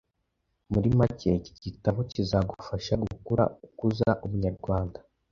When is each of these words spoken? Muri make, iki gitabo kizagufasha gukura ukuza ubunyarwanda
Muri 0.71 0.89
make, 0.99 1.29
iki 1.49 1.53
gitabo 1.65 1.99
kizagufasha 2.11 2.93
gukura 3.03 3.43
ukuza 3.65 4.09
ubunyarwanda 4.25 4.99